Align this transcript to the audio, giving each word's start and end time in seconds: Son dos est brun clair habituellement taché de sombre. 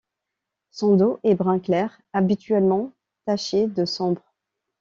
Son 0.71 0.97
dos 0.97 1.19
est 1.23 1.35
brun 1.35 1.59
clair 1.59 2.01
habituellement 2.11 2.91
taché 3.27 3.67
de 3.67 3.85
sombre. 3.85 4.23